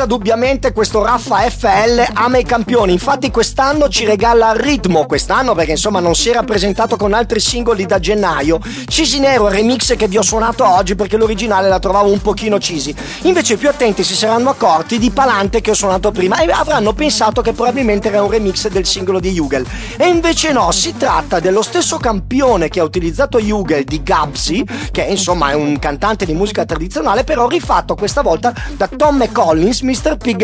Senza 0.08 0.24
dubbiamente 0.24 0.72
questo 0.72 1.04
Raffa 1.04 1.38
FL 1.50 2.06
ama 2.14 2.38
i 2.38 2.44
campioni, 2.44 2.94
infatti 2.94 3.30
quest'anno 3.30 3.90
ci 3.90 4.06
regala 4.06 4.54
ritmo, 4.54 5.06
quest'anno 5.06 5.54
perché 5.54 5.72
insomma 5.72 6.00
non 6.00 6.16
si 6.16 6.30
era 6.30 6.44
presentato 6.44 6.96
con 6.96 7.14
altri 7.14 7.42
singoli 7.42 7.86
da 7.86 8.00
gennaio, 8.00 8.60
Cisi 8.88 9.20
Nero 9.20 9.50
remix 9.50 9.96
che 9.98 10.08
vi 10.08 10.18
ho 10.18 10.22
suonato 10.22 10.66
oggi 10.66 10.96
perché 10.96 11.18
l'originale 11.18 11.68
la 11.68 11.80
trovavo 11.80 12.10
un 12.10 12.22
pochino 12.22 12.58
cheesy, 12.58 12.96
invece 13.24 13.54
i 13.54 13.58
più 13.58 13.68
attenti 13.68 14.04
si 14.04 14.16
saranno 14.16 14.52
accorti 14.52 14.98
di 14.98 15.12
Palante 15.12 15.60
che 15.60 15.72
ho 15.72 15.76
suonato 15.76 16.12
prima 16.12 16.40
e 16.40 16.50
avranno 16.50 16.94
pensato 16.94 17.42
che 17.42 17.52
probabilmente 17.52 18.08
era 18.08 18.24
un 18.24 18.30
remix 18.30 18.68
del 18.70 18.86
singolo 18.86 19.20
di 19.20 19.38
Hugel 19.38 19.66
e 19.98 20.08
invece 20.08 20.54
no, 20.54 20.72
si 20.72 20.96
tratta 20.96 21.40
dello 21.40 21.62
stesso 21.62 21.98
campione 21.98 22.70
che 22.70 22.80
ha 22.80 22.84
utilizzato 22.84 23.40
Hugel 23.40 23.84
di 23.84 24.02
Gabsi, 24.02 24.66
che 24.92 25.02
insomma 25.02 25.52
è 25.52 25.54
un 25.54 25.78
cantante 25.80 26.26
di 26.26 26.34
musica 26.34 26.64
tradizionale 26.66 27.24
però 27.26 27.48
rifatto 27.48 27.96
questa 27.96 28.22
volta 28.22 28.54
da 28.76 28.88
Tom 28.88 29.18
McCollins, 29.18 29.82
Mr. 29.98 30.18
Pig. 30.18 30.36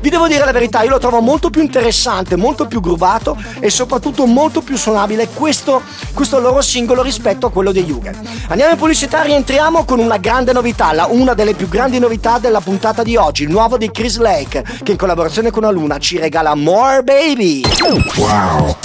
Vi 0.00 0.10
devo 0.10 0.28
dire 0.28 0.44
la 0.44 0.52
verità, 0.52 0.82
io 0.82 0.90
lo 0.90 0.98
trovo 0.98 1.20
molto 1.20 1.48
più 1.48 1.62
interessante, 1.62 2.36
molto 2.36 2.66
più 2.66 2.80
groovato 2.80 3.36
e 3.58 3.70
soprattutto 3.70 4.26
molto 4.26 4.60
più 4.60 4.76
suonabile 4.76 5.28
questo, 5.28 5.80
questo 6.12 6.38
loro 6.38 6.60
singolo 6.60 7.02
rispetto 7.02 7.46
a 7.46 7.50
quello 7.50 7.72
di 7.72 7.80
Hugel. 7.80 8.14
Andiamo 8.48 8.72
in 8.72 8.78
pubblicità, 8.78 9.22
rientriamo 9.22 9.84
con 9.84 9.98
una 9.98 10.18
grande 10.18 10.52
novità, 10.52 10.92
la- 10.92 11.06
una 11.08 11.32
delle 11.34 11.54
più 11.54 11.68
grandi 11.68 11.98
novità 11.98 12.38
della 12.38 12.60
puntata 12.60 13.02
di 13.02 13.16
oggi, 13.16 13.44
il 13.44 13.50
nuovo 13.50 13.78
di 13.78 13.90
Chris 13.90 14.18
Lake, 14.18 14.64
che 14.82 14.92
in 14.92 14.98
collaborazione 14.98 15.50
con 15.50 15.62
la 15.62 15.70
Luna 15.70 15.98
ci 15.98 16.18
regala 16.18 16.54
More 16.54 17.02
Baby. 17.02 17.62
Wow. 18.16 18.76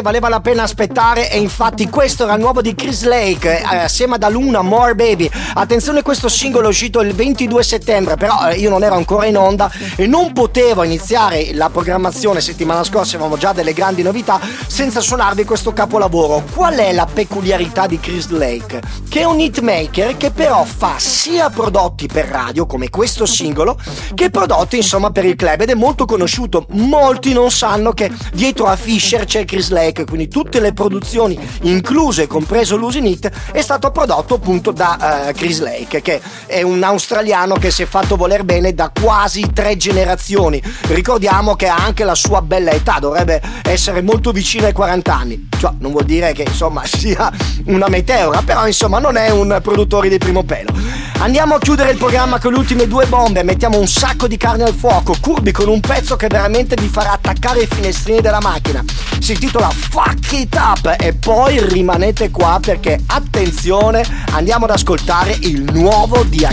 Che 0.00 0.02
valeva 0.02 0.28
la 0.30 0.40
pena 0.40 0.62
aspettare 0.62 1.30
e 1.30 1.38
infatti 1.38 1.88
questo 1.88 2.24
era 2.24 2.34
il 2.34 2.40
nuovo 2.40 2.62
di 2.62 2.74
Chris 2.74 3.04
Lake 3.04 3.60
eh, 3.60 3.76
assieme 3.76 4.14
ad 4.14 4.22
Aluna, 4.22 4.62
More 4.62 4.94
Baby. 4.94 5.30
Attenzione, 5.54 6.02
questo 6.02 6.28
singolo 6.28 6.66
è 6.66 6.68
uscito 6.68 7.00
il 7.00 7.14
22 7.14 7.62
settembre, 7.62 8.16
però 8.16 8.48
eh, 8.48 8.56
io 8.56 8.70
non 8.70 8.82
ero 8.82 8.94
ancora 8.94 9.26
in 9.26 9.36
onda 9.36 9.70
e 9.96 10.06
non 10.06 10.32
potevo 10.32 10.82
iniziare 10.84 11.52
la 11.52 11.68
programmazione 11.68 12.40
settimana 12.40 12.82
scorsa, 12.82 13.16
avevamo 13.16 13.36
già 13.36 13.52
delle 13.52 13.74
grandi 13.74 14.02
novità, 14.02 14.40
senza 14.66 15.00
suonarvi 15.00 15.44
questo 15.44 15.72
capolavoro. 15.72 16.44
Qual 16.54 16.74
è 16.74 16.92
la 16.92 17.06
peculiarità 17.06 17.86
di 17.86 18.00
Chris 18.00 18.28
Lake? 18.30 18.80
Che 19.10 19.18
è 19.18 19.24
un 19.24 19.40
hitmaker 19.40 20.16
che 20.16 20.30
però 20.30 20.62
fa 20.64 20.94
sia 20.98 21.50
prodotti 21.50 22.06
per 22.06 22.26
radio 22.26 22.64
come 22.64 22.90
questo 22.90 23.26
singolo 23.26 23.76
che 24.14 24.30
prodotti 24.30 24.76
insomma 24.76 25.10
per 25.10 25.24
il 25.24 25.34
club 25.34 25.62
ed 25.62 25.70
è 25.70 25.74
molto 25.74 26.04
conosciuto. 26.04 26.66
Molti 26.70 27.32
non 27.32 27.50
sanno 27.50 27.90
che 27.92 28.08
dietro 28.32 28.66
a 28.66 28.76
Fisher 28.76 29.24
c'è 29.24 29.44
Chris 29.44 29.70
Lake, 29.70 30.04
quindi 30.04 30.28
tutte 30.28 30.60
le 30.60 30.72
produzioni 30.72 31.36
incluse, 31.62 32.28
compreso 32.28 32.76
Losing 32.76 33.06
It, 33.08 33.30
è 33.50 33.60
stato 33.60 33.90
prodotto 33.90 34.34
appunto 34.34 34.70
da 34.70 35.26
eh, 35.26 35.32
Chris 35.32 35.58
Lake, 35.58 36.02
che 36.02 36.20
è 36.46 36.62
un 36.62 36.80
australiano 36.80 37.56
che 37.56 37.72
si 37.72 37.82
è 37.82 37.86
fatto 37.86 38.14
voler 38.14 38.44
bene 38.44 38.74
da 38.74 38.92
quasi 38.94 39.50
tre 39.52 39.76
generazioni. 39.76 40.62
Ricordiamo 40.82 41.56
che 41.56 41.66
ha 41.66 41.76
anche 41.76 42.04
la 42.04 42.14
sua 42.14 42.42
bella 42.42 42.70
età, 42.70 42.98
dovrebbe 43.00 43.42
essere 43.64 44.02
molto 44.02 44.30
vicino 44.30 44.66
ai 44.66 44.72
40 44.72 45.12
anni. 45.12 45.48
Cioè, 45.58 45.72
non 45.78 45.90
vuol 45.90 46.04
dire 46.04 46.32
che 46.32 46.42
insomma 46.44 46.84
sia 46.86 47.28
una 47.64 47.88
meteora, 47.88 48.42
però 48.42 48.68
insomma 48.68 48.98
non 49.00 49.16
è 49.16 49.30
un 49.30 49.58
produttore 49.62 50.08
di 50.08 50.18
primo 50.18 50.44
pelo. 50.44 50.72
Andiamo 51.18 51.54
a 51.54 51.58
chiudere 51.58 51.90
il 51.90 51.98
programma 51.98 52.38
con 52.38 52.52
le 52.52 52.58
ultime 52.58 52.86
due 52.86 53.06
bombe, 53.06 53.42
mettiamo 53.42 53.78
un 53.78 53.86
sacco 53.86 54.26
di 54.28 54.36
carne 54.36 54.64
al 54.64 54.74
fuoco, 54.74 55.16
curbi 55.20 55.50
con 55.52 55.68
un 55.68 55.80
pezzo 55.80 56.16
che 56.16 56.28
veramente 56.28 56.76
vi 56.76 56.88
farà 56.88 57.12
attaccare 57.12 57.62
i 57.62 57.66
finestrini 57.66 58.20
della 58.20 58.40
macchina. 58.40 58.84
Si 59.18 59.32
intitola 59.32 59.70
Fuck 59.70 60.32
It 60.32 60.54
Up 60.54 60.96
e 60.98 61.14
poi 61.14 61.60
rimanete 61.66 62.30
qua 62.30 62.58
perché 62.60 62.98
attenzione, 63.06 64.04
andiamo 64.32 64.66
ad 64.66 64.70
ascoltare 64.70 65.36
il 65.40 65.62
nuovo 65.72 66.22
di 66.24 66.44
A 66.44 66.52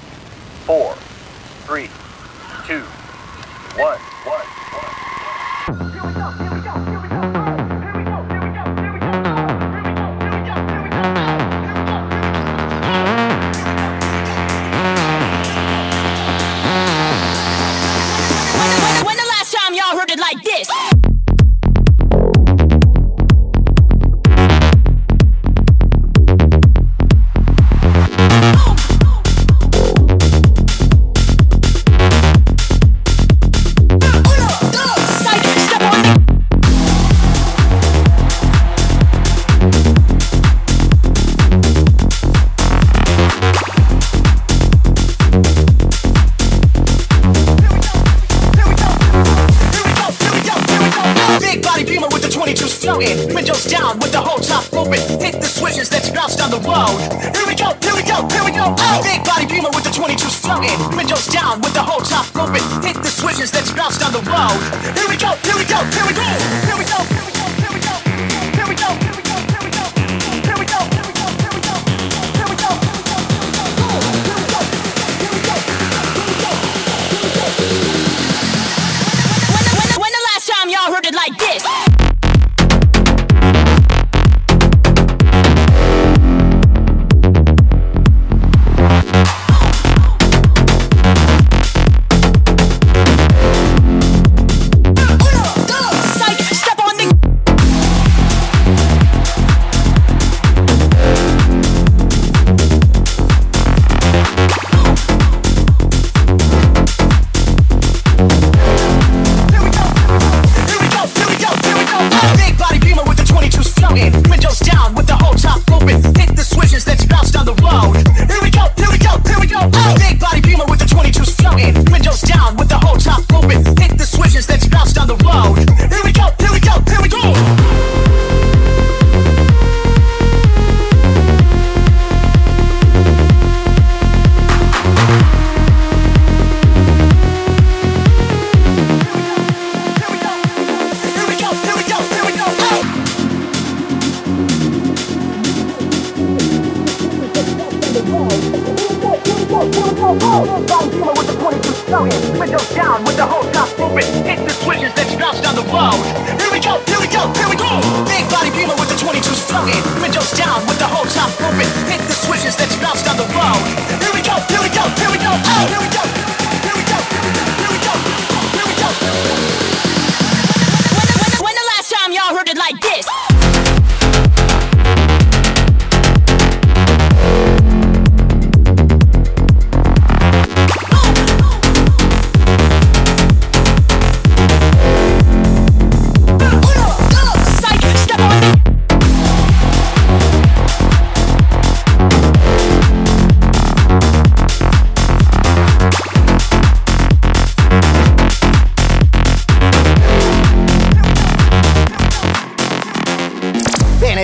this? 172.81 173.30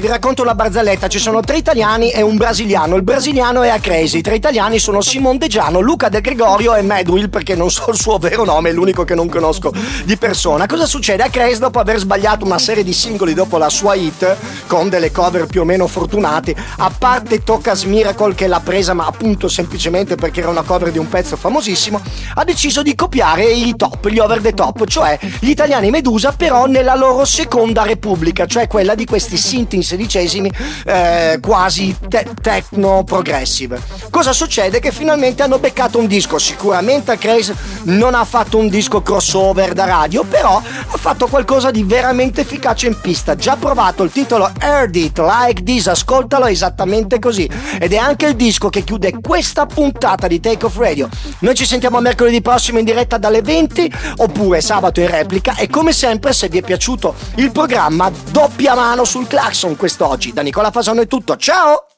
Racconto 0.08 0.44
la 0.44 0.56
barzelletta. 0.56 1.08
Ci 1.08 1.20
sono 1.20 1.42
tre 1.42 1.58
italiani 1.58 2.12
e 2.12 2.22
un 2.22 2.38
brasiliano. 2.38 2.96
Il 2.96 3.04
brasiliano 3.04 3.62
è 3.62 3.70
a 3.70 3.80
Crazy. 3.80 4.20
I 4.20 4.22
tre 4.22 4.36
italiani 4.36 4.80
sono 4.80 5.02
Simon 5.02 5.38
De 5.38 5.48
Giano, 5.48 5.80
Luca 5.80 6.10
De 6.10 6.22
Gregorio 6.22 6.76
e 6.76 6.82
Madwill, 6.82 7.30
perché 7.30 7.56
non 7.56 7.70
so 7.70 7.90
il 7.90 7.98
suo 7.98 8.18
vero 8.18 8.44
nome, 8.44 8.70
è 8.70 8.74
l'unico 8.74 9.04
che 9.04 9.16
non 9.16 9.30
conosco 9.30 9.74
di 10.04 10.18
persona. 10.18 10.66
Cosa 10.66 10.86
succede? 10.86 11.24
A 11.24 11.30
Crazy, 11.30 11.60
dopo 11.60 11.80
aver 11.80 12.00
sbagliato 12.00 12.46
una 12.46 12.60
serie 12.60 12.84
di 12.84 12.94
singoli 12.94 13.34
dopo 13.34 13.58
la 13.58 13.70
sua 13.70 13.96
hit, 13.96 14.36
con 14.68 14.90
delle 14.90 15.12
cover 15.12 15.46
più 15.46 15.62
o 15.62 15.66
meno 15.66 15.88
fortunate, 15.88 16.56
a 16.78 16.92
parte 16.98 17.44
Tocas 17.44 17.84
Miracle 17.84 18.36
che 18.36 18.48
l'ha 18.48 18.60
presa, 18.60 18.94
ma 18.94 19.06
appunto 19.06 19.48
semplicemente 19.48 20.16
perché 20.16 20.42
era 20.42 20.50
una 20.50 20.64
cover 20.64 20.92
di 20.92 20.98
un 20.98 21.08
pezzo 21.08 21.36
famosissimo, 21.36 22.02
ha 22.36 22.44
deciso 22.44 22.82
di 22.82 22.96
copiare 22.96 23.46
i 23.46 23.76
top, 23.76 24.08
gli 24.08 24.20
over 24.20 24.42
the 24.42 24.54
top, 24.54 24.86
cioè 24.86 25.18
gli 25.40 25.50
italiani 25.50 25.90
Medusa, 25.90 26.32
però 26.32 26.66
nella 26.66 26.96
loro 26.96 27.26
seconda 27.26 27.84
repubblica, 27.84 28.46
cioè 28.46 28.68
quella 28.68 28.96
di 28.96 29.06
questi 29.06 29.38
synth 29.38 29.74
in 29.74 29.84
sedicesimi 29.98 30.52
eh, 30.86 31.40
quasi 31.42 31.96
te- 32.08 32.28
techno 32.40 33.04
progressive. 33.04 33.82
Cosa 34.12 34.32
succede? 34.32 34.80
Che 34.80 34.92
finalmente 34.92 35.42
hanno 35.42 35.58
beccato 35.58 35.98
un 35.98 36.06
disco. 36.06 36.38
Sicuramente 36.38 37.18
Craze 37.18 37.56
non 37.84 38.14
ha 38.14 38.24
fatto 38.24 38.60
un 38.60 38.70
disco 38.70 39.02
crossover 39.02 39.74
da 39.74 39.86
radio, 39.86 40.24
però 40.24 40.58
ha 40.58 40.98
fatto 40.98 41.28
qualcosa 41.28 41.72
di 41.72 41.84
veramente 41.84 42.42
efficace 42.42 42.88
in 42.88 43.00
pista. 43.02 43.36
Già 43.36 43.56
provato 43.56 44.04
il 44.04 44.12
titolo 44.12 44.52
Heard 44.60 44.96
It 44.96 45.18
Like 45.18 45.64
This, 45.64 45.88
ascoltalo 45.88 46.46
esattamente 46.46 47.18
così. 47.20 47.50
Ed 47.80 47.92
è 47.92 47.98
anche 47.98 48.28
il 48.28 48.36
disco 48.36 48.70
che 48.70 48.84
chiude 48.84 49.20
questa 49.20 49.66
puntata 49.66 50.28
di 50.28 50.40
Take 50.40 50.66
Off 50.66 50.78
Radio. 50.78 51.10
Noi 51.40 51.56
ci 51.56 51.66
sentiamo 51.66 52.00
mercoledì 52.00 52.42
prossimo 52.42 52.78
in 52.78 52.86
diretta 52.86 53.18
dalle 53.18 53.42
20 53.42 53.92
oppure 54.18 54.62
sabato 54.62 55.00
in 55.00 55.10
replica 55.10 55.56
e 55.56 55.68
come 55.68 55.92
sempre 55.92 56.34
se 56.34 56.50
vi 56.50 56.60
è 56.60 56.62
piaciuto 56.62 57.16
il 57.36 57.52
programma 57.52 58.12
doppia 58.32 58.76
mano 58.76 59.04
sul 59.04 59.28
clacson 59.28 59.76
quest'oggi. 59.88 60.34
Da 60.34 60.42
Nicola 60.42 60.70
Fasano 60.70 61.02
è 61.02 61.08
tutto, 61.08 61.38
ciao! 61.38 61.97